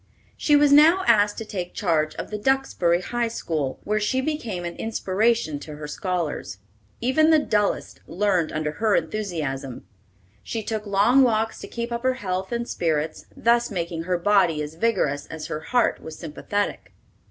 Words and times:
She 0.35 0.55
was 0.55 0.73
now 0.73 1.03
asked 1.05 1.37
to 1.37 1.45
take 1.45 1.75
charge 1.75 2.15
of 2.15 2.31
the 2.31 2.39
Duxbury 2.39 3.01
High 3.03 3.27
School, 3.27 3.79
where 3.83 3.99
she 3.99 4.19
became 4.19 4.65
an 4.65 4.75
inspiration 4.77 5.59
to 5.59 5.75
her 5.75 5.87
scholars. 5.87 6.57
Even 7.01 7.29
the 7.29 7.37
dullest 7.37 7.99
learned 8.07 8.51
under 8.51 8.71
her 8.71 8.95
enthusiasm. 8.95 9.85
She 10.41 10.63
took 10.63 10.87
long 10.87 11.21
walks 11.21 11.59
to 11.59 11.67
keep 11.67 11.91
up 11.91 12.01
her 12.01 12.15
health 12.15 12.51
and 12.51 12.67
spirits, 12.67 13.27
thus 13.37 13.69
making 13.69 14.05
her 14.05 14.17
body 14.17 14.59
as 14.63 14.73
vigorous 14.73 15.27
as 15.27 15.45
her 15.45 15.59
heart 15.59 16.01
was 16.01 16.17
sympathetic. 16.17 16.93